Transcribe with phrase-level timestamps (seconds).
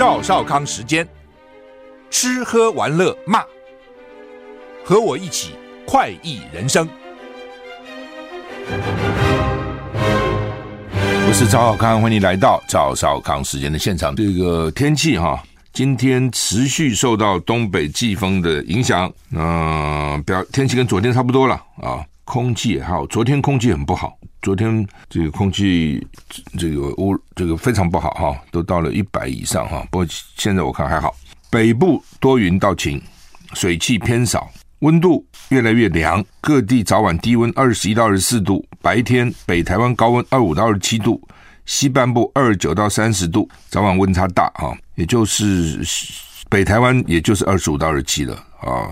[0.00, 1.06] 赵少康时间，
[2.08, 3.44] 吃喝玩乐骂，
[4.82, 5.50] 和我一起
[5.86, 6.88] 快意人生。
[11.28, 14.16] 我是赵少康，欢迎来到赵少康时间的现场。
[14.16, 24.16] 这个天气哈，今天持续受到东北季风的影响，那表天气跟昨天差不多了啊，空气也好，昨天空气很不好。
[24.42, 26.06] 昨天这个空气
[26.58, 29.86] 这个污这个非常不好哈，都到了一百以上哈。
[29.90, 31.14] 不过现在我看还好，
[31.50, 33.00] 北部多云到晴，
[33.54, 36.24] 水汽偏少，温度越来越凉。
[36.40, 41.20] 各地早晚低温二十一到二十四度，白天北台湾高温二五到二十七度，
[41.66, 45.80] 西半部二十九到三十度，早晚温差大哈，也就是
[46.48, 48.88] 北台湾也就是二十五到二十七了啊。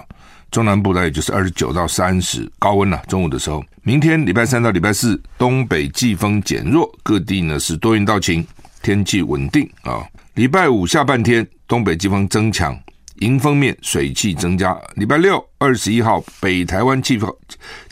[0.51, 8.47] 中南部呢，也就是二十九到三十高温了，中午的时候，明天礼拜三到礼拜四，东北季风减弱，各地呢是多云到晴，
[8.83, 10.03] 天气稳定啊。
[10.35, 12.79] 礼拜五下半天，东北季风增强，
[13.17, 14.75] 迎风面水汽增加。
[14.95, 17.31] 礼拜六二十一号，北台湾气风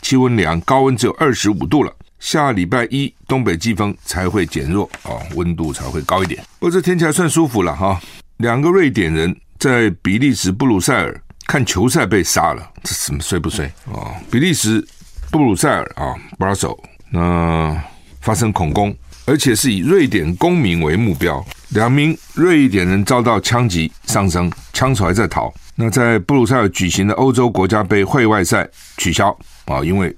[0.01, 1.93] 气温凉，高温只有二十五度了。
[2.19, 6.41] 下礼拜一，东北季风才会减弱啊，温度才会高一点。
[6.57, 8.01] 不过这天气还算舒服了哈。
[8.37, 11.21] 两个瑞典人在比利时布鲁塞尔。
[11.47, 14.13] 看球赛被杀了，这怎么衰不衰啊？
[14.29, 14.85] 比利时
[15.31, 16.77] 布鲁塞尔啊，Brussels
[17.09, 17.81] 那
[18.19, 18.93] 发生恐攻，
[19.25, 25.51] 而且是以瑞典公民为目标，两名瑞典人遭到枪击丧生，枪手还在逃。
[25.73, 28.67] 那在布鲁塞尔举行的欧洲国家杯会外赛
[28.97, 29.29] 取消
[29.65, 30.13] 啊，因为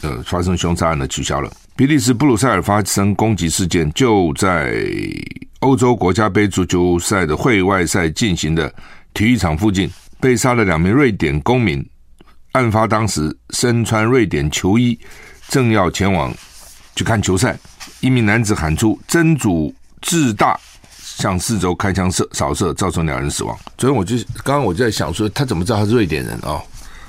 [0.00, 1.48] 呃发生凶杀案的取消了。
[1.76, 4.74] 比利时布鲁塞尔发生攻击事件，就在
[5.60, 8.72] 欧洲国家杯足球赛的会外赛进行的
[9.14, 9.88] 体育场附近。
[10.22, 11.84] 被杀了两名瑞典公民，
[12.52, 14.96] 案发当时身穿瑞典球衣，
[15.48, 16.32] 正要前往
[16.94, 17.58] 去看球赛。
[17.98, 20.56] 一名男子喊出“真主至大”，
[21.18, 23.58] 向四周开枪射扫射，造成两人死亡。
[23.76, 26.62] 昨天我就刚刚我就在想说，他怎么知道他是瑞典人啊？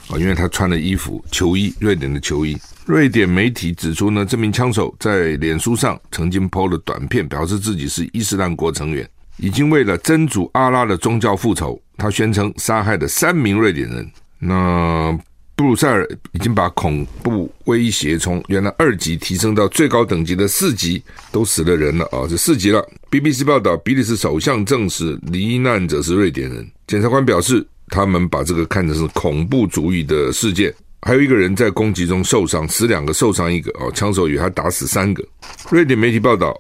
[0.10, 2.58] 啊，因为他穿的衣服球衣，瑞典的球衣。
[2.88, 9.08] 瑞典媒体指出呢，这名枪手在脸书上曾经 PO 了短片，表示自己是伊斯兰国成员，
[9.38, 11.80] 已经为了真主阿拉的宗教复仇。
[11.98, 14.12] 他宣称杀害了三名瑞典人。
[14.40, 15.18] 那
[15.56, 21.02] 布鲁塞尔已经把恐怖威胁从原来二级提升到最高等级的四级，
[21.32, 22.26] 都死了人了啊！
[22.28, 22.84] 这四级了。
[23.12, 26.68] BBC 报道，比利时首相证实罹难者是瑞典人。
[26.88, 30.74] 检察官表示，他们把这个看成是恐怖主义的事件。
[31.04, 33.72] 还有一个人在攻击中受伤，死两个，受伤一个。
[33.80, 35.24] 哦，枪手与他打死三个。
[35.70, 36.60] 瑞典媒体报道，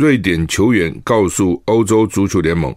[0.00, 2.74] 瑞典球员告诉欧洲足球联盟。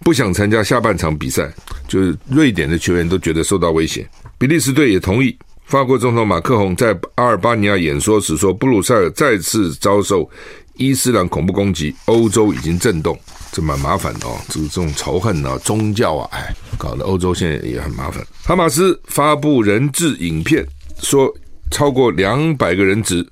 [0.00, 1.52] 不想参加下半场比赛，
[1.88, 4.08] 就是瑞典的球员都觉得受到威胁。
[4.38, 5.36] 比利时队也同意。
[5.64, 10.28] 法国总统马克宏在阿尔巴尼亚演说时说：“布鲁塞尔再次遭受
[10.76, 13.18] 伊斯兰恐怖攻击，欧洲已经震动，
[13.52, 14.38] 这蛮麻烦的哦。
[14.48, 20.64] 这个这种仇恨啊，宗教啊，哎，搞得欧洲现在也很麻烦。”哈马斯发布人质影片，
[21.02, 21.28] 说
[21.70, 23.26] 超过两百个人质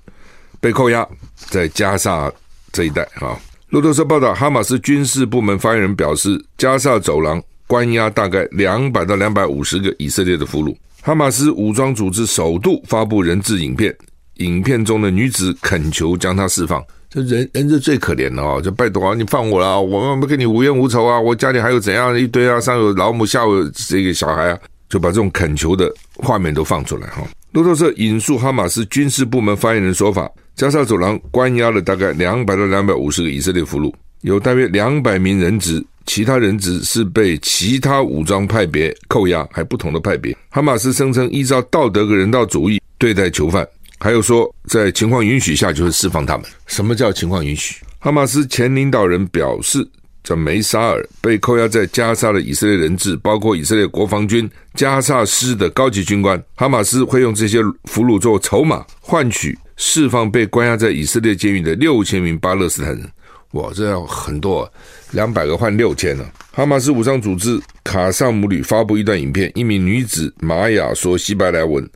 [0.61, 2.31] 被扣押在加萨
[2.77, 3.39] 这一带啊。
[3.71, 10.77] 路透社报道，哈马斯军事部门发言人表示，加萨走廊关押大概两百到两百五十个以色列的俘虏。
[11.01, 13.97] 哈马斯武装组织首度发布人质影片，
[14.35, 16.85] 影片中的女子恳求将她释放。
[17.09, 24.59] 这人人是最可怜的哦，就拜托啊，你放我了，我们不跟你无冤无仇啊，我家里还有怎样一堆啊，上有老母，下有这个小孩啊，
[24.89, 27.23] 就把这种恳求的画面都放出来哈。
[27.53, 30.31] 路透社引述哈马斯军事部门发言人说法。
[30.57, 33.93] 加沙走廊关押了大概两百到两百五十个以色列俘虏，
[34.23, 40.35] 有大约两百名人质，其他人质是被其他武装派别扣押，还不同的派别。
[40.49, 43.69] 哈马斯声称依照道德和人道主义对待囚犯，
[43.99, 46.47] 还有说在情况允许下就会释放他们。
[46.67, 47.85] 什么叫情况允许？
[47.99, 49.87] 哈马斯前领导人表示，
[50.25, 56.43] 叫梅沙尔被扣押在加沙的以色列人质，包括以色列国防军加萨师的高级军官。
[56.55, 59.55] 哈马斯会用这些俘虏做筹码，换取。
[59.77, 63.11] 释放被关押在以色列监狱的六千名巴勒斯坦人，
[63.53, 64.71] 哇，这要很多，
[65.11, 66.27] 两百个换六千呢。
[66.53, 71.87] 哈马斯武装组织卡萨姆旅发布一段影片，一名女子玛雅说希伯来文，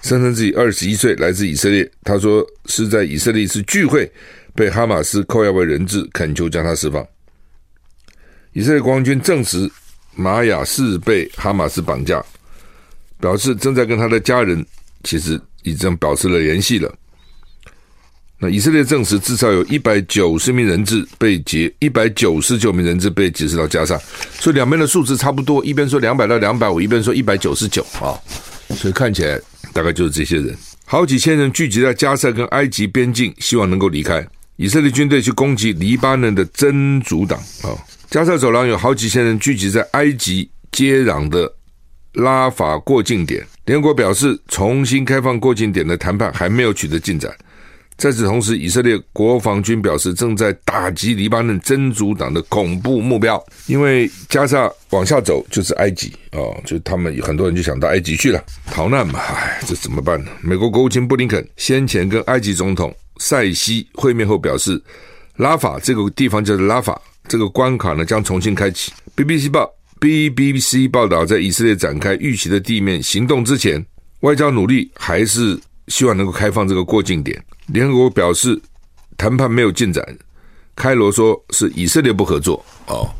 [0.00, 1.90] 声称自己二十一岁，来自以色列。
[2.02, 4.10] 她说是在以色列一次聚会
[4.54, 7.06] 被哈马斯扣押为人质，恳求将他释放。
[8.54, 9.70] 以色列国防军证实
[10.14, 12.24] 玛雅是被哈马斯绑架，
[13.20, 14.64] 表示正在跟他的家人
[15.04, 16.90] 其实已经保持了联系了。
[18.40, 23.98] 那以色列证实至少有一百九十名人质被劫，一百九十九名人质被劫持到加沙，
[24.38, 28.14] 所以两边的数字差不多，一边说两百到两百五，一边说一百九十九啊，
[28.76, 29.40] 所以看起来
[29.72, 34.24] 大概就是这些人，好几千人聚集在加沙跟埃及边境，希望能够离开。
[34.54, 37.74] 以色列军队去攻击黎巴嫩的真主党啊，
[38.08, 41.52] 加沙走廊有好几千人聚集在埃及接壤的
[42.12, 47.36] 拉法过境点，联合国表示重新开放过境点的谈判还没有取得进展。
[47.98, 58.40] 在此同时，以色列国防军表示正在打击黎巴嫩真主党的恐怖目标，因为加沙往下走就是埃及哦，就他们很多人就想到埃及去了
[58.70, 60.30] 逃难嘛，唉，这怎么办呢？
[60.40, 64.80] 美国国务卿布林肯先前跟埃及总统塞西会面后表示，
[65.38, 68.92] 拉法这个地方叫做拉法，这个关卡呢将重新开启。
[69.16, 69.68] BBC 报
[70.00, 73.84] BBC 报道，在以色列展开预期的地面行动之前，
[74.20, 77.42] 外交努力还是 希望能够开放这个过境点。
[77.66, 78.60] 联合国表示，
[79.16, 80.04] 谈判没有进展。
[80.76, 83.10] 开罗说是以色列不合作哦，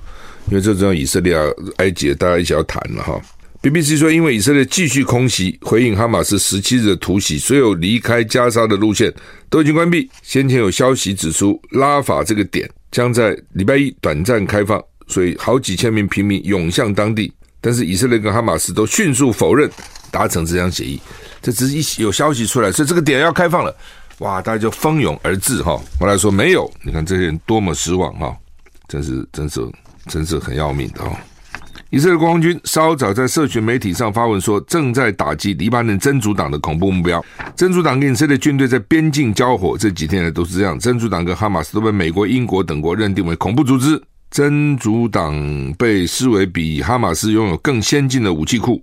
[0.49, 1.45] 因为这种以色列啊、
[1.79, 3.21] 埃及大家一起要谈了哈。
[3.61, 9.13] BBC 说，因为以色列继续空袭回应哈马斯十七日的突袭，所有离开加沙的路线
[9.51, 10.09] 都已经关闭。
[10.23, 17.33] 先前有消息指出，拉法这个点将在礼拜一短暂开放，所以好几千名平民涌向当地。
[17.61, 19.69] 但是以色列跟哈马斯都迅速否认
[20.13, 21.01] 达成这项协议，
[21.41, 23.75] 这只是一有消息出来，所以这个点要开放了。
[24.19, 24.43] 哇！
[24.43, 25.81] 大家就蜂拥而至哈。
[26.01, 28.37] 后来说没有，你看这些人多么失望哈！
[28.89, 29.61] 真是真是
[30.07, 31.17] 真是很要命的哈。
[31.91, 37.25] 以色列国防军稍早在社群媒体上发文说，正在打击黎巴嫩真主党的恐怖目标。
[37.57, 40.79] 真主党跟以色列军队在边境交火，这几天呢都是这样。
[40.79, 44.03] 真主党跟哈马斯都被美国、英国等国认定为恐怖组织。
[44.31, 45.35] 真主党
[45.79, 48.83] 被视为比哈马斯拥有更先进的武器库，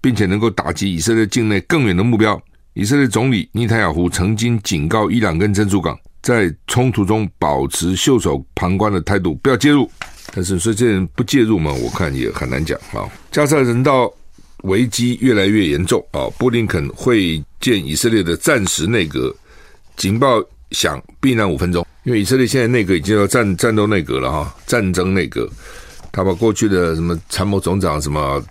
[0.00, 2.40] 并且能够打击以色列境内更远的目标。
[2.74, 9.90] 以色列总理尼坦雅胡曾经警告伊朗跟珍珠港，在冲突中保持袖手旁观的态度，不要介入。
[10.32, 13.10] 但是说这人不介入嘛，我看也很难讲啊。
[13.32, 14.12] 加沙人道
[14.62, 19.34] 危机越来越严重啊，布林肯会见以色列的暂时内阁，
[19.96, 20.40] 警报
[20.70, 21.84] 响，避难五分钟。
[22.04, 25.50] 因为以色列现在内阁已经要战战斗内阁了哈，战争内阁，
[26.12, 28.42] 他把过去的什么参谋总长什么，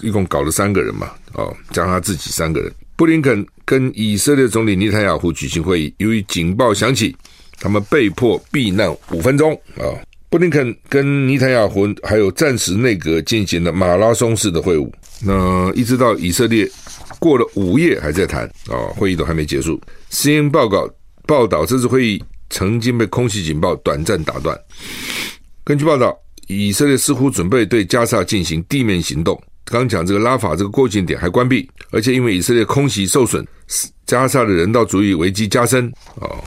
[0.00, 2.72] 一共搞了三个人嘛，哦，加上他自己三个人。
[2.96, 7.16] 布林肯跟以色列总理尼坦雅胡举行会议，由于警报响起，
[7.60, 9.86] 他们被迫避难五分钟啊。
[10.30, 14.90] 布林肯跟尼坦雅胡还有战时内阁进行了马拉松式的会晤，
[15.22, 16.70] 那一直到以色列
[17.18, 19.80] 过了午夜还在谈啊，会议都还没结束。
[20.10, 20.86] CNN 报告
[21.26, 24.58] 报道，这次会议曾经被空袭警报短暂打断。
[25.64, 26.14] 根据报道，
[26.48, 29.40] 以色列似乎准备对加沙进行地面行动。
[29.64, 33.46] 刚讲这个拉法这个过境点还关闭，而且因为以色列空袭受损，
[34.06, 35.92] 加沙的人道主义危机加深。
[36.16, 36.42] 哦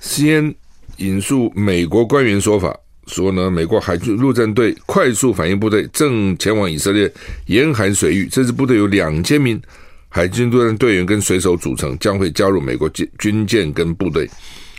[0.00, 0.52] 先
[0.96, 2.76] 引述美国官员说法
[3.06, 7.08] 说呢，美国海军陆战队快速反应部队正前往以色列
[7.46, 9.62] 严寒水域，这支部队有两千名
[10.08, 14.28] 海军陆战队员跟水手组成，将会加入美国军舰跟部队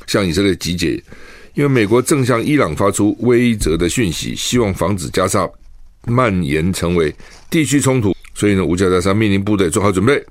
[0.05, 1.01] 向以色列集结。
[1.53, 5.47] 因为美国正向伊朗发出威慑的讯息，希望防止加沙
[6.05, 7.13] 蔓延成为
[7.49, 10.23] 地区冲突，所以呢，五角大厦命令部队做好准备，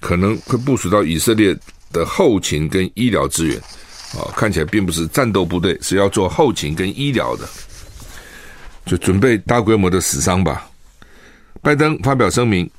[0.00, 1.56] 可能会部署到以色列
[1.92, 3.56] 的后勤跟医疗资源。
[4.14, 7.48] 啊，看起来并不是战斗部队，是要做后勤跟医疗的，
[8.86, 10.70] 就准备大规模的死伤吧。
[11.60, 12.70] 拜登发表声明，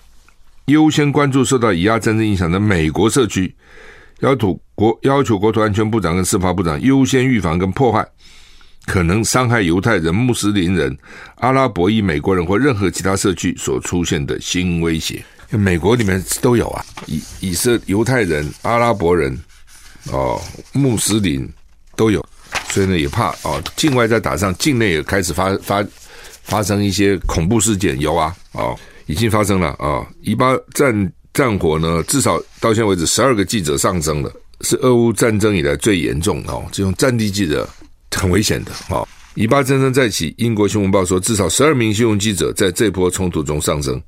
[0.68, 3.54] 优先关注受到以阿战争影响的美国社区，
[4.22, 8.06] 要求国要求国土安全部长跟司法部长优先预防跟破坏。
[8.86, 10.96] 可能伤害犹太人、穆斯林人、
[11.38, 19.36] 阿拉伯裔美国人或任何其他社区所出现的新威胁，美国里面都有啊，以以色犹太人、阿拉伯人、
[20.12, 20.40] 哦
[20.72, 21.52] 穆斯林
[21.96, 22.24] 都有，
[22.70, 25.84] 所以呢也怕哦，境外在打仗，境内也开始发发
[26.44, 28.78] 发生一些恐怖事件，有啊，哦
[29.08, 34.32] 已经发生了啊、哦，以巴战战火呢，至少到现在为止十二个记者丧生了，
[34.62, 37.68] 是俄乌战争以来最严重的哦，这种战地记者。
[38.18, 39.06] 很危险的哦！
[39.34, 44.02] 以巴战争再起，英国新闻报说，至少十二名新闻记者在这波冲突中丧生，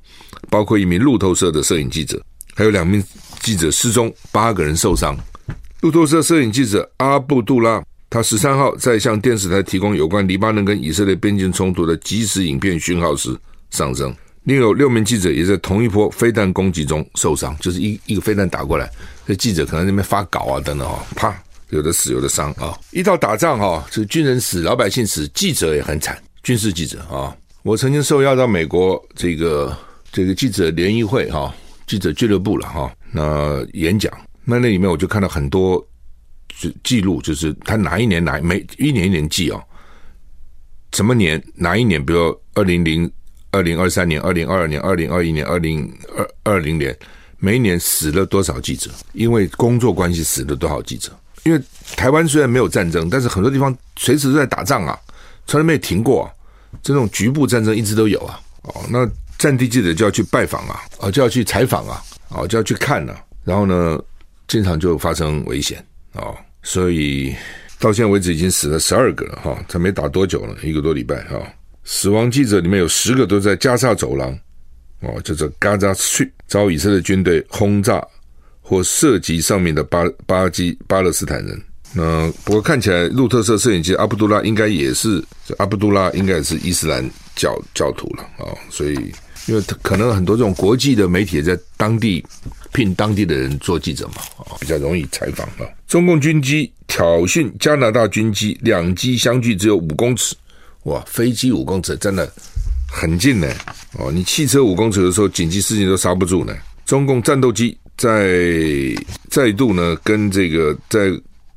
[0.48, 2.18] 包括一名路透社的摄影记者，
[2.54, 3.04] 还有两名
[3.40, 5.14] 记者失踪，八个人受伤。
[5.82, 13.36] 路透社摄影记者阿布杜拉，他十三号在向电视台提供有关黎巴嫩跟以色列边境冲突的即时影片讯号时
[13.70, 14.12] 丧生。
[14.44, 18.90] 另有六名记者也在同一波飞弹攻击中受伤，就是一一个飞弹打过来，
[19.28, 22.74] 这记者可能那边发稿啊等等哈，啪，有的死有的伤啊。
[22.92, 27.36] 一到打仗哈，这军人死，老百姓死，记者也很惨，军事记者啊。
[27.62, 29.76] 我曾经受邀到美国这个
[30.10, 31.54] 这个记者联谊会哈，
[31.86, 34.10] 记者俱乐部了哈，那演讲，
[34.44, 35.76] 那那里面我就看到很多
[36.58, 39.62] 就记录，就是他哪一年哪每一年一年记哦，
[40.94, 43.10] 什么年哪一年，比如二零零。
[43.50, 46.94] 二零二三年、二零二二年、二零二一年、二零二二零年，
[47.38, 48.90] 每一年死了多少记者？
[49.12, 51.10] 因为工作关系死了多少记者？
[51.44, 51.62] 因为
[51.96, 54.98] 台湾虽然没有战争，但是很多地方随时都在打仗啊，
[55.46, 56.32] 从来没有停过啊。
[56.82, 58.38] 这种局部战争一直都有啊。
[58.62, 63.22] 哦，那战地记者就要去拜访啊，哦，就要去采访啊，哦，就要去看了啊。
[63.44, 63.98] 然后呢，
[64.46, 66.34] 经常就发生危险啊。
[66.64, 67.34] 所以
[67.78, 71.40] 到现在为止已经死了十二个了哈，才没打多久了，一个多礼拜哈。
[71.84, 74.38] 死亡记者里面有十个都在加沙走廊，
[75.00, 78.04] 哦，叫做 Gaza Strip，遭以色列军队轰炸
[78.60, 81.62] 或射击上面的巴巴基巴勒斯坦人。
[81.94, 85.24] 那不过看起来路透社摄影机阿卜杜拉应该也是，
[85.56, 88.94] 阿卜杜拉应该也是伊斯兰教教徒了啊，所以
[89.46, 92.22] 因为他可能很多这种国际的媒体在当地
[92.72, 95.64] 聘当地的人做记者嘛，啊，比较容易采访啊。
[95.86, 100.36] 中共军机挑衅加拿大军机，两机相距只有五公尺。
[100.82, 102.30] 哇，飞机五公尺真的
[102.90, 103.48] 很近呢！
[103.98, 106.54] 哦，你汽车五公尺的时候，紧急事情都刹不住呢。
[106.84, 108.34] 中共战斗机在
[109.30, 111.12] 再度呢跟这个在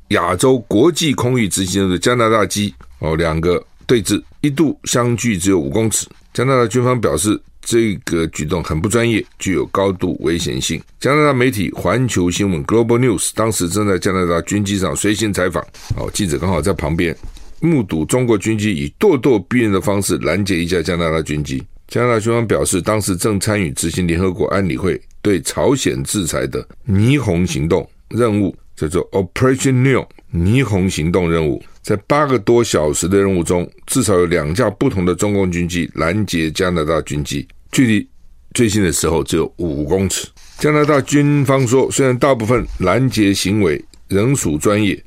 [0.08, 6.06] 亚洲国际空域执行的加拿大机哦两个对峙，一度相距只有五公尺。
[6.34, 10.80] 加拿大军方表示，这个举动很不专业，具有高度危险性。
[11.00, 15.62] 加拿大媒体环球新闻 （Global News） 当时正在加拿大军机上随行采访，
[15.96, 17.16] 哦，记者刚好在旁边。
[17.62, 21.62] 目睹中国军机以咄咄逼人的方式拦截一架加拿大军机。
[21.86, 31.62] 加拿大军方表示，当时正参与执行联合国安理会对朝鲜制裁的霓虹行动任务，叫做 Operation Neon 霓虹行动任务。
[31.82, 38.08] 在八个多小时的任务中，至少有两架不同的中共军机拦截加拿大军机，距离
[38.54, 40.26] 最近的时候只有五公尺。
[40.58, 45.00] 加拿大军方说，虽然大部分拦截行为仍属专业。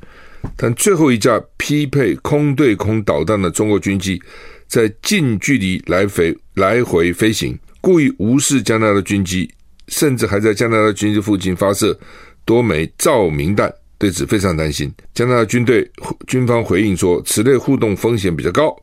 [0.55, 4.21] 但最后一架匹配空对空导弹的中国军机，
[4.67, 9.49] 在近距离来回来回飞行，故意无视加拿大军机，
[9.87, 11.97] 甚至还在加拿大军机附近发射
[12.45, 14.91] 多枚照明弹，对此非常担心。
[15.13, 15.89] 加拿大军队
[16.27, 18.75] 军方回应说，此类互动风险比较高，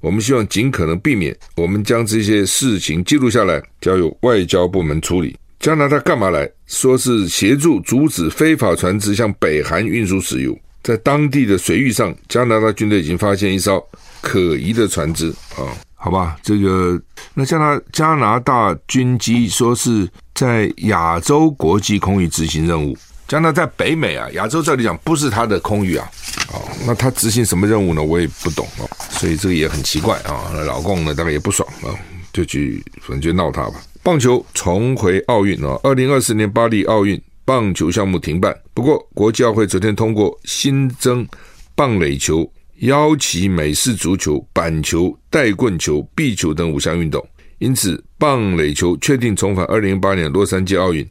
[0.00, 1.36] 我们希望尽可能避免。
[1.56, 5.36] 我们将这些事情记录下来，交由外交部门处理。
[5.60, 6.50] 加拿大干嘛来？
[6.66, 10.58] 说是协助阻止非法船只向北韩运输石油。
[10.84, 13.82] 在当地的水域上，加拿大军队已经发现一艘
[14.20, 17.00] 可疑的船只啊，好吧，这个
[17.32, 22.94] 那加拿加拿大军机说是在亚洲国际空域执行任务，
[23.26, 26.06] 加拿大在北美啊，亚洲这里讲不是他的空域啊，
[26.52, 28.02] 哦，那他执行什么任务呢？
[28.02, 31.88] 我也不懂哦，所以这个也很奇怪啊，那老共呢大概也不爽啊，
[32.30, 33.80] 就去反正就闹他吧。
[34.02, 37.18] 棒球重回奥运啊，二零二四年巴黎奥运。
[37.44, 41.26] 棒球项目停办，不过国际奥会昨天通过新增
[41.74, 47.24] 棒垒球、腰旗美式足球、板球、带棍球、壁球等五项运动，
[47.58, 51.06] 因此棒垒球确定重返二零一八年洛杉矶奥运。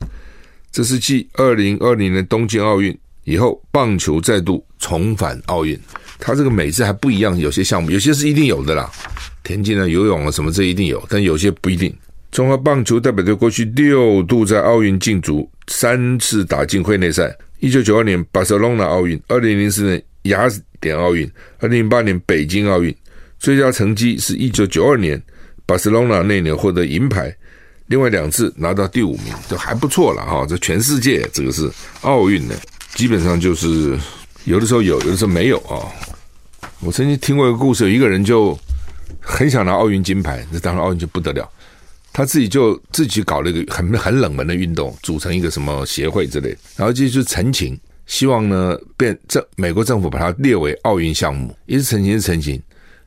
[0.71, 5.79] 这是继二零二零年东京奥运以后，棒球再度重返奥运。
[6.17, 8.89] 它这个美字还不一样，有些项目有些是一定有的啦，
[9.43, 11.93] 田径啊、游泳啊什么这一定有，但有些不一定。
[12.31, 17.35] 中华棒球代表队过去六度在奥运竞逐，三次打进会内赛。
[17.59, 20.47] 一九九二年巴塞隆纳奥运，二零零四年雅
[20.81, 21.29] 典奥运，
[21.59, 22.93] 二零零八年北京奥运。
[23.39, 25.21] 最佳成绩是一九九二年
[25.65, 27.33] 巴塞隆纳那年获得银牌，
[27.87, 30.45] 另外两次拿到第五名，就还不错了哈。
[30.47, 31.69] 这全世界这个是
[32.01, 32.55] 奥运呢，
[32.95, 33.97] 基本上就是
[34.43, 35.87] 有的时候有，有的时候没有啊。
[36.81, 38.57] 我曾经听过一个故事，有一个人就
[39.21, 41.49] 很想拿奥运金牌，那当然奥运就不得了。
[42.13, 52.61] 他自己就自己搞了一个很很冷门的运动，组成一个什么协会之类，然后就去陈情，希望呢变政美国政府把它列为奥运项目，一直陈情是陈情，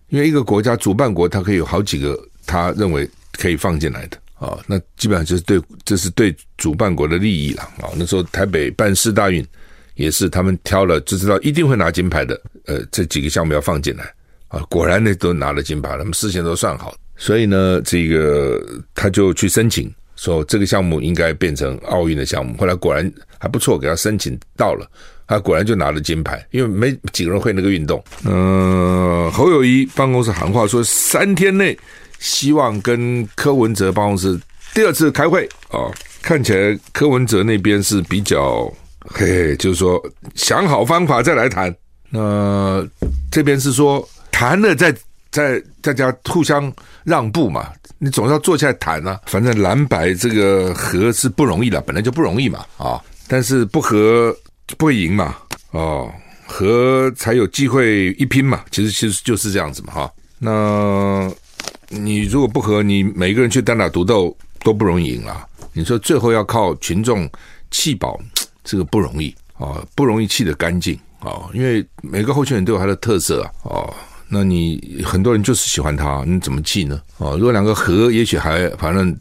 [0.08, 3.08] 因为一个国家主办国，它可以有好几个他认为
[3.38, 7.88] 可以放进来的啊，那基本上就是对这是对主办国的利益了啊。
[7.96, 9.46] 那时候台北办四大运
[9.94, 14.04] 也是他们挑了就知道一定会拿金牌的，呃，这几个项目要放进来
[14.48, 16.92] 啊，果然呢都拿了金牌，他们事先都算好。
[17.16, 18.62] 所以呢，这个
[18.94, 22.56] 他就去申请，说这个项目应该变成奥运的项目。
[22.58, 24.86] 后来果然还不错，给他申请到了，
[25.26, 26.46] 他果然就拿了金牌。
[26.50, 28.02] 因为没几个人会那个运动。
[28.24, 31.76] 嗯、侯友谊办公室喊话说，三天内
[32.18, 34.38] 希望跟柯文哲办公室
[34.74, 35.90] 第二次开会啊，
[36.22, 38.64] 看起来柯文哲那边是比较
[39.06, 40.02] 嘿嘿，就是说
[40.34, 41.74] 想好方法再来谈。
[42.10, 42.86] 那
[43.30, 44.94] 这边是说谈了再
[45.36, 46.72] 在大家互相
[47.04, 49.20] 让步嘛，你总是要坐下来谈啊。
[49.26, 54.34] 反正蓝白这个和是不容易了，本来就不容易嘛啊，但是不和
[54.78, 55.36] 不会赢嘛
[55.72, 56.10] 哦，
[56.46, 58.64] 和才有机会一拼嘛。
[58.70, 60.10] 其实其实就是这样子嘛哈。
[60.38, 61.30] 那
[61.90, 65.46] 你如果不和，你每个人去单打独斗都不容易赢了。
[65.74, 67.28] 你说最后要靠群众
[67.70, 68.18] 弃保，
[68.64, 70.98] 这个不容易啊，不容易弃得干净。
[71.20, 73.94] 哦，因为每个候选人都有他的特色啊，哦，
[74.28, 77.00] 那你很多人就是喜欢他，你怎么记呢？
[77.18, 79.16] 哦，如果两个和，也许还反正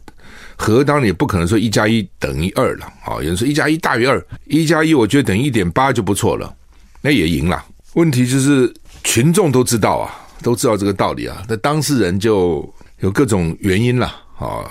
[0.55, 6.53] 和，当然也不可能说一加一等于二了，啊，有人说一加一大于二，一加一我觉得等于一点八就不错了，
[7.01, 7.63] 那也赢了。
[7.93, 12.67] 问题就是群众都知道啊，都知道这个道理啊，那当事人就
[12.99, 14.07] 有各种原因了，
[14.37, 14.65] 啊，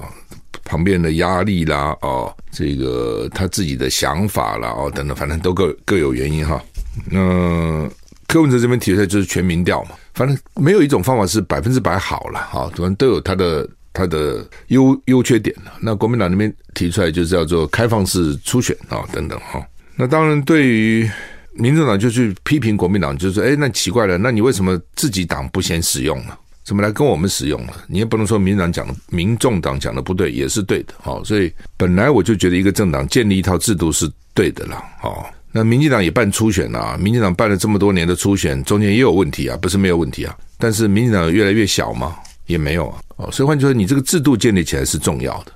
[0.64, 6.60] 旁边的压力啦，哦，这个他自己的想法啦，哦，等等，反正都各各有原因哈。
[7.08, 7.88] 那
[8.26, 15.72] 柯文哲这边提出来就是全民调嘛，反正没有一种方法是百分之百好了哈，反正都有它的它的优优缺点了。
[15.80, 19.60] 那国民党那边提出来就是叫做开放式初选啊等等哈。
[19.96, 21.10] 那当然对于
[21.52, 26.36] 民众党就去批评国民党，就是说，哎，那奇怪了，那你为什么自己党不先使用呢？
[26.64, 27.72] 怎么来跟我们使用呢？
[27.86, 30.94] 你也不能说民党讲的、民众党讲的不对，也是对的。
[30.98, 34.82] 好，所以本来我就觉得一个政党建立一套制度是对的了。
[35.00, 35.30] 好。
[35.56, 40.36] 那民进党也办初选啊，民进党办了这么多年的初选，中间也有问题啊，不是没有问题啊。
[40.58, 42.98] 但是民进党越来越小嘛，也没有啊。
[43.14, 45.52] 哦，所以换句话说，你这个制度建立起来是重要的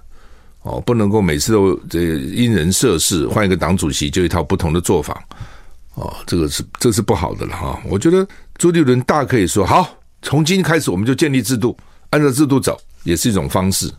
[0.62, 5.20] 哦，不能够每次都这因人设事，换一个党主席就一套不同的做法
[5.94, 7.82] 哦，这个是这是不好的了哈。
[7.88, 8.24] 我觉得
[8.56, 11.76] 朱立伦大可以说好，从今天开始我们就建立制度，
[12.10, 13.92] 按照制度走也是一种方式。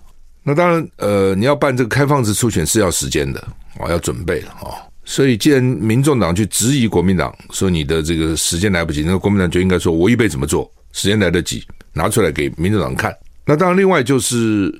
[0.43, 3.45] 那当然，呃，你要办这个开放式初选是要时间的
[3.79, 4.73] 哦，要准备的哦。
[5.09, 13.11] 所以，既然民众党去质疑国民党，说你的这个时间来不及，那国民党就应该说，我预备怎么做，时间来得及，拿出来给民众党看。
[13.43, 14.71] 那当然，另外就是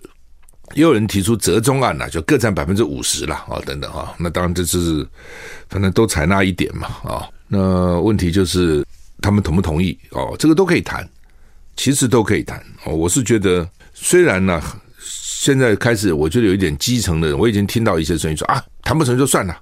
[0.76, 4.14] 也有人提出折中案了，就各占百分之五十了啊，等等啊。
[4.20, 5.04] 那当然这是
[5.68, 7.28] 反正都采纳一点嘛啊。
[7.48, 8.86] 那问题就是
[9.22, 10.36] 他们同不同意哦？
[10.38, 11.10] 这个都可以谈，
[11.76, 12.94] 其实都可以谈哦。
[12.94, 14.62] 我是觉得，虽然呢，
[15.00, 19.60] 现在开始我觉得有一点基层的人，我已经听到一些声音说啊，谈不成就算了。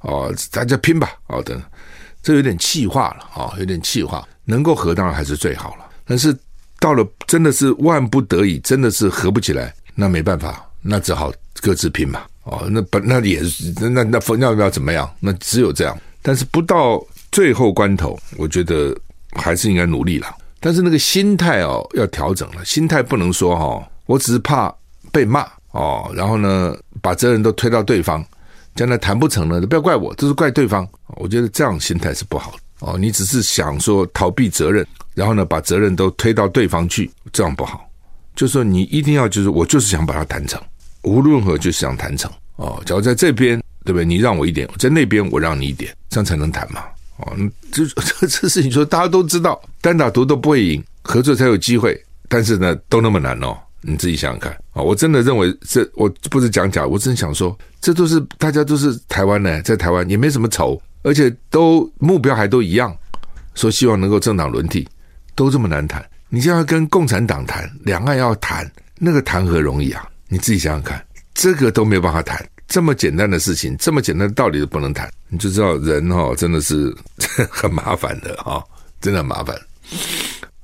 [0.00, 1.12] 哦，大家拼吧！
[1.26, 1.60] 哦，等，
[2.22, 4.26] 这有点气化了啊，有点气化。
[4.44, 6.36] 能够合当然还是最好了，但是
[6.80, 12.26] 到了真的是万不得已，真的是合不起来，那没办法，那只好各自拼吧。
[12.42, 15.08] 哦，那本那也是那那那要不要怎么样？
[15.20, 15.96] 那只有这样。
[16.22, 18.96] 但是不到最后关头，我觉得
[19.32, 20.26] 还是应该努力了。
[20.58, 22.64] 但是那个心态哦，要调整了。
[22.64, 24.74] 心态不能说哈、哦，我只是怕
[25.12, 28.24] 被骂哦，然后呢，把责任都推到对方。
[28.74, 30.88] 将来谈不成了，不要怪我，这是怪对方。
[31.16, 32.96] 我觉得这样心态是不好的哦。
[32.98, 37.88] 你只是想说逃避责任，然后呢，把责任都推到对方去，这样不好。
[38.34, 40.60] 就是说你一定要，就是我就是想把它谈成，
[41.02, 42.80] 无论如何就是想谈成哦。
[42.86, 44.04] 假如在这边，对不对？
[44.04, 46.82] 你让我一点，在那边我让你一点，这样才能谈嘛。
[47.18, 47.36] 哦，
[47.70, 52.00] 这这这事情说大家都知道，单打独斗不会赢，合作才有机会。
[52.28, 53.58] 但是呢，都那么难哦。
[53.82, 54.82] 你自己想想看啊！
[54.82, 62.94] 我真的认为这我不是讲假，我真想说，这都是大家都是台湾呢，在台湾也没什么仇，而且都目标还都一样，
[63.54, 64.86] 说希望能够政党轮替，
[65.34, 66.04] 都这么难谈。
[66.28, 70.06] 你现在要跟共产党谈，两岸要谈，那个谈何容易啊！
[70.28, 76.94] 你自己想想看，这个都没有办法谈，这么简单的事情，这么简单的道理都不能谈，你就知道人哈真的是
[77.50, 78.62] 很麻烦的哈，
[79.00, 79.58] 真的很麻烦。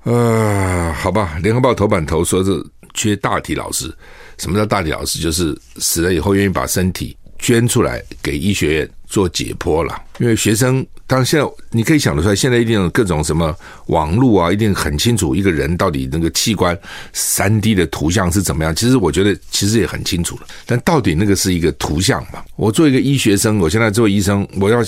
[0.03, 2.63] 呃，好吧，联合报头版头说是。
[2.97, 3.95] 缺大体老师，
[4.39, 5.21] 什么叫大体老师？
[5.21, 10.03] 就是死了以后愿意把身体捐出来给医学院做解剖了。
[10.19, 13.55] 因为学生，当然现在你可以想得出来，现在一定有各种什么
[13.89, 16.77] 网络啊，一定很清楚一个人到底那个器官
[17.13, 18.75] 三 D 的图像是怎么样。
[18.75, 22.43] 其实我觉得其实也很清楚了，但到底那个是一个图像嘛？
[22.57, 24.81] 我做一个医学生，我现在做医生，我要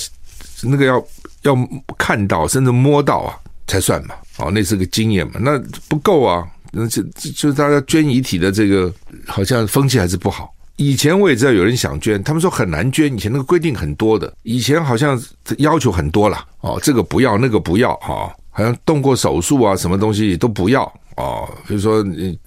[0.63, 1.07] 那个要
[1.43, 1.55] 要
[1.99, 4.15] 看到甚至摸到啊才算嘛。
[4.39, 6.47] 哦，那是个经验嘛，那不够啊。
[6.71, 7.03] 那就
[7.35, 8.93] 就大家捐遗体的这个，
[9.27, 10.55] 好像风气还是不好。
[10.77, 13.13] 以前我也知道有人想捐，他们说很难捐。
[13.13, 15.21] 以前那个规定很多的，以前好像
[15.59, 20.85] 要求很多了哦，这个不要，那个不要哈，好像动过手术啊，什么东西都不要
[21.17, 21.49] 哦。
[21.67, 22.39] 比如说你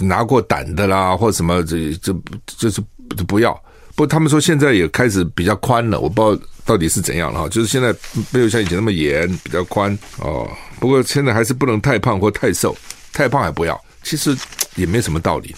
[0.00, 2.82] 拿过胆的啦，或什么这这就是
[3.26, 3.58] 不要。
[3.94, 7.48] 不他们说现在也开始比较宽了，我不知道到底是怎样了哈。
[7.48, 7.94] 就是现在
[8.30, 10.46] 没有像以前那么严，比较宽哦。
[10.78, 12.76] 不过现在还是不能太胖或太瘦。
[13.12, 14.36] 太胖还不要，其实
[14.74, 15.54] 也没什么道理，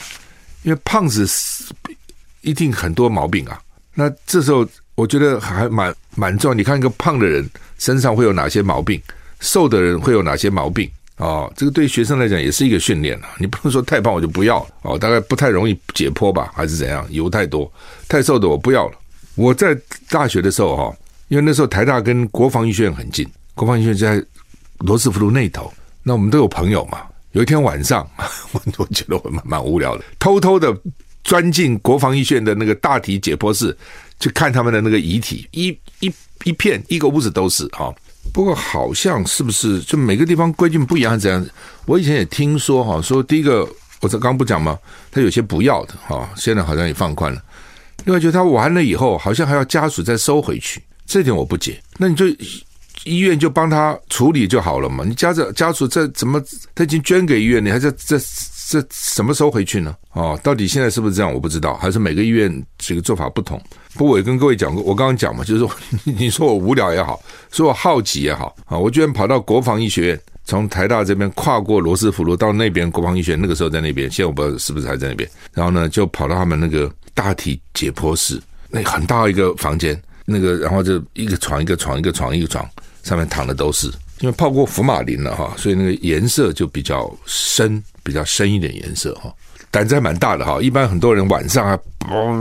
[0.63, 1.29] 因为胖子
[2.41, 3.61] 一定很多毛病啊。
[3.95, 6.55] 那这时候我觉得还蛮蛮重要。
[6.55, 9.01] 你看一个胖的人身上会有哪些毛病，
[9.41, 11.53] 瘦的人会有哪些毛病啊、哦？
[11.57, 13.31] 这个对学生来讲也是一个训练啊。
[13.39, 17.07] 你不能说太胖我就不要哦，大概不太容易解剖吧，还是怎样？
[17.11, 17.73] 油太多，
[18.09, 18.99] 太瘦的我不要了。
[19.37, 19.79] 我在
[20.11, 20.97] 大学的时候哈，
[21.29, 24.27] 因为那时候台大跟国防医学院很近，国防医学院在
[24.79, 27.03] 罗斯福路那头，那我们都有朋友嘛。
[27.35, 28.09] 有一天晚上，
[28.53, 30.77] 我 我觉得我蛮蛮无聊的，偷偷的
[31.23, 33.77] 钻进国防医学院的那个大体解剖室，
[34.21, 35.69] 去看他们的那个遗体，一
[36.01, 36.13] 一
[36.45, 37.93] 一片一个屋子都是哈。
[38.33, 41.45] 不过好像是不是就每个地方规定不一样，这样？
[41.87, 43.69] 我以前也听说哈，说第一个
[44.01, 44.79] 我这刚不讲吗？
[45.11, 47.43] 他有些不要的哈，现在好像也放宽了。
[48.05, 51.83] 另外，就他完了以后，好像还要家属再收回去，这点我不解。
[51.99, 52.27] 那你就。
[53.05, 55.05] 医院就帮他处理就好了嘛？
[55.05, 56.43] 你家长家属这怎么
[56.75, 58.19] 他已经捐给医院，你还在这
[58.69, 59.95] 这什么时候回去呢？
[60.13, 61.33] 哦，到底现在是不是这样？
[61.33, 63.61] 我不知道，还是每个医院这个做法不同。
[63.95, 65.71] 不过我也跟各位讲过，我刚刚讲嘛，就是说
[66.05, 75.29] 你说我无聊也好，说我好奇也好啊，我居然跑到国防医学院，从台大这边跨过罗斯福路到那边国防医学院，那个时候在那边，现在我不知道是不是还在那边。
[75.53, 82.69] 然后呢，就跑到他们那个大体解剖室，那很大一个房间，那个然后就一个床一个床一个床一个床。
[83.03, 83.87] 上面躺的都是，
[84.21, 89.31] 因为泡过福马林了哈，所以那个颜色就比较深，比较深一点颜色哈。
[89.71, 91.79] 胆子还蛮大的哈，一般很多人晚上啊，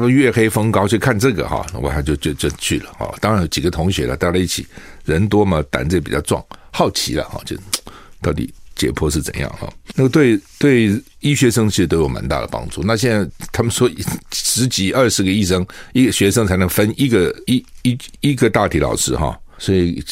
[0.07, 3.13] 月黑风高去看这个哈，我还就就就去了哈。
[3.19, 4.65] 当然有几个同学了，大家一起，
[5.03, 6.41] 人多嘛，胆子也比较壮，
[6.71, 7.57] 好奇了哈，就
[8.23, 9.71] 到底解剖是怎样哈。
[9.95, 12.81] 那个对对医学生其实都有蛮大的帮助。
[12.83, 13.89] 那现在他们说
[14.31, 20.03] 十几二十个医生，一个学生才能分一个一一一个大体老师哈，所以。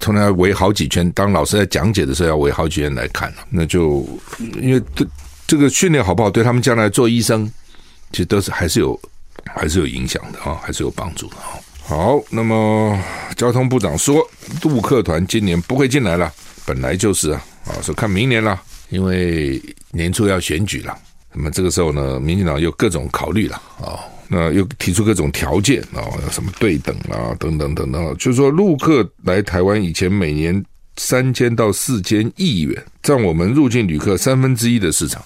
[0.00, 3.32] 从来围好几圈，当老师在讲解的时候，要围好几圈来看。
[3.48, 4.06] 那就
[4.60, 5.06] 因为这
[5.46, 7.50] 这个训练好不好，对他们将来做医生，
[8.12, 9.00] 其实都是还是有
[9.46, 11.56] 还是有影响的啊，还是有帮助的啊。
[11.82, 13.02] 好，那么
[13.34, 14.22] 交通部长说，
[14.62, 16.30] 陆客团今年不会进来了，
[16.66, 20.96] 本来就是啊，啊，说看明年了，因为年初要选举了，
[21.34, 24.00] 那么这个时候呢，民进党又各种考虑了啊。
[24.30, 30.62] 那又提出各种条件啊，什么对等啊，等等等等，就是说陆客来台湾以前，每年
[30.98, 35.24] 三千到四千亿元，占我们入境旅客三分之一的市场，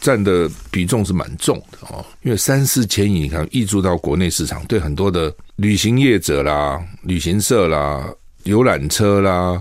[0.00, 2.06] 占的比重是蛮重的啊。
[2.22, 8.08] 因为三四千亿，你看溢出到国内市场，对很多的旅行业者啦、旅行社啦、
[8.44, 9.60] 游览车啦，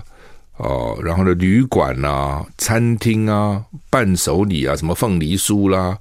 [0.57, 5.97] 哦，然后呢旅馆啊、餐厅啊、伴手礼啊，什么凤梨酥啦、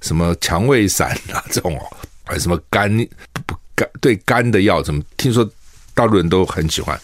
[0.00, 1.96] 什么强胃散啊这种哦。
[2.26, 2.90] 还什么肝
[3.46, 4.82] 不肝对肝的药？
[4.82, 5.46] 怎么听说
[5.92, 6.98] 大陆人都很喜欢？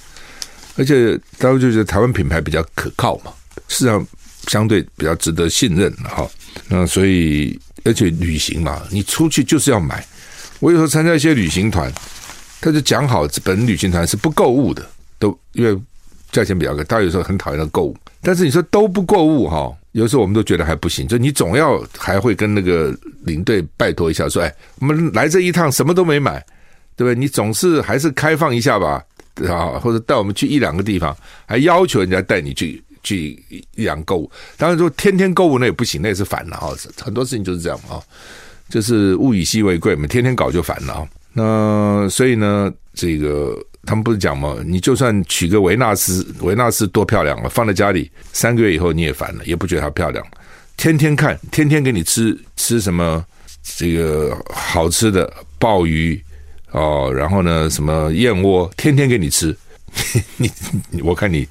[0.77, 3.31] 而且大陆就觉得台湾品牌比较可靠嘛，
[3.69, 4.07] 市场
[4.47, 6.27] 相对比较值得信任哈。
[6.69, 10.03] 那所以而且旅行嘛，你出去就是要买。
[10.59, 11.93] 我有时候参加一些旅行团，
[12.61, 15.79] 他就讲好本旅行团是不购物的，都因为
[16.33, 16.85] 价钱比较高。
[16.85, 19.73] 大家有时候很讨厌的购物，但是你说都不购物哈。
[19.93, 26.39] 有时候我们都觉得还不行，就你总要还会跟那个领队拜托一下，说：“哎，我们来这一趟什么都没买，
[26.95, 27.15] 对不对？
[27.19, 29.05] 你总是还是开放一下吧，
[29.49, 33.31] 啊，或者带我们去一两个地方，还要求人家带你去去
[33.75, 34.31] 一两购物。
[34.57, 36.71] 当然说天天购物那也不行，那也是烦了啊。
[37.03, 37.99] 很多事情就是这样啊，
[38.69, 41.09] 就是物以稀为贵嘛，天天搞就烦了啊。
[41.33, 43.59] 那所以呢，这个。
[43.87, 44.57] 他们不是讲吗？
[44.65, 50.25] 你就算娶个维纳斯，维纳斯多漂亮啊，放在家里三个月以后你也烦了，也不觉得她漂亮。
[50.77, 53.25] 天天看，天天给你吃吃什么
[53.77, 56.23] 这个好吃的鲍鱼
[56.73, 59.57] 哦，然后呢什么燕窝，天天给你吃。
[60.37, 60.51] 你
[60.91, 61.47] 你我看你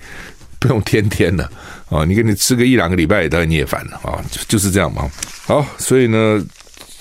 [0.59, 1.49] 不用天天的
[1.89, 5.11] 哦，你给你吃个一两个礼拜，当然你也烦了啊，就就是这样嘛。
[5.45, 6.43] 好，所以呢，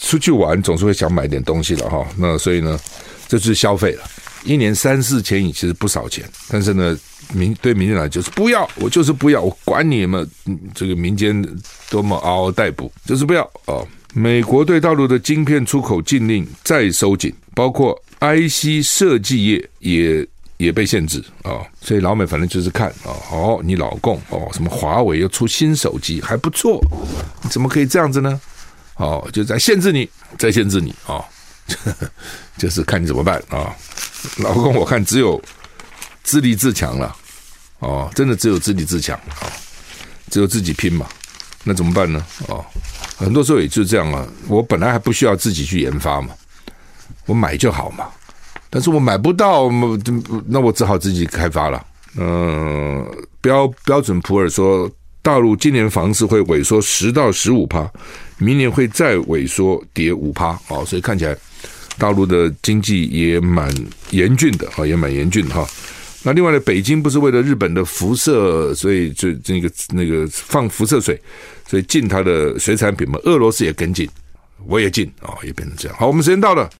[0.00, 2.06] 出去玩总是会想买点东西了哈。
[2.16, 2.78] 那所以呢，
[3.28, 4.02] 这就是消费了。
[4.44, 6.96] 一年三四千亿其实不少钱，但是呢，
[7.32, 10.28] 民对民进党就是不要，我就是不要，我管你们
[10.74, 11.44] 这个民间
[11.90, 13.86] 多么嗷嗷待哺，就是不要哦。
[14.14, 21.66] 美国对大陆的晶片出口禁令再收紧，包括 IC 设计业也也被限制啊、哦。
[21.82, 26.80] 所以老美反正就是看啊，哦，你老共哦，什么华为又出新手机还不错，
[27.50, 28.40] 怎么可以这样子呢？
[28.96, 31.16] 哦，就在限制你，再限制你啊。
[31.16, 31.24] 哦
[32.58, 33.74] 就是看你怎么办啊，
[34.38, 35.40] 老公，我看只有
[36.22, 37.14] 自立自强了，
[37.78, 39.46] 哦，真的只有自立自强啊，
[40.30, 41.06] 只有自己拼嘛，
[41.64, 42.24] 那怎么办呢？
[42.48, 42.64] 哦，
[43.16, 46.30] 很多时候也就这样啊，我本来还不需要自己去研发嘛，
[47.26, 48.08] 我买就好嘛，
[48.70, 49.68] 但是我买不到，
[50.46, 51.86] 那我只好自己开发了。
[52.16, 53.06] 嗯，
[53.40, 54.90] 标标准普尔说，
[55.22, 57.88] 大陆今年房市会萎缩十到十五趴，
[58.38, 60.58] 明年会再萎缩跌五趴。
[60.68, 61.36] 哦，所以看起来
[61.98, 63.68] 大陆的经济也蛮
[64.10, 65.66] 严峻的，哈，也蛮严峻哈。
[66.22, 71.20] 那另外呢，北京不是为了日本的辐射，所以就那个那个放辐射水，
[71.66, 73.18] 所以禁它的水产品嘛。
[73.24, 74.08] 俄罗斯也跟进，
[74.66, 75.96] 我也进啊，也变成这样。
[75.98, 76.68] 好，我们时间到了。